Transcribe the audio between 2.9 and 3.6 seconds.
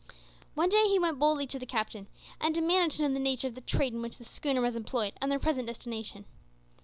to know the nature of